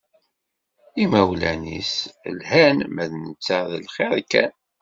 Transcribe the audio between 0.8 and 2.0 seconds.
Imawlan-is